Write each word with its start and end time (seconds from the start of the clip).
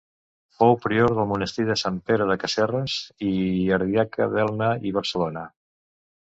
Fou 0.59 0.71
prior 0.85 1.11
del 1.17 1.27
monestir 1.31 1.65
de 1.67 1.75
Sant 1.81 1.99
Pere 2.07 2.27
de 2.31 2.37
Casserres 2.45 2.95
i 3.27 3.29
ardiaca 3.79 4.29
d'Elna 4.33 4.71
i 4.93 4.97
Barcelona. 4.99 5.47